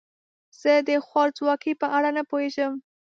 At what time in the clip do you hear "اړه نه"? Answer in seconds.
1.97-2.23